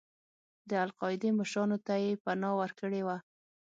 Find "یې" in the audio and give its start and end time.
2.03-2.19